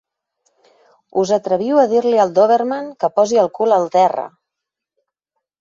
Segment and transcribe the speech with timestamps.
[1.23, 4.25] Us atreviu a dir-li al dòberman que posi el cul al terra.